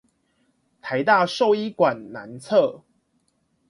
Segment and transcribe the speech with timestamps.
[0.81, 2.81] 臺大獸醫館南側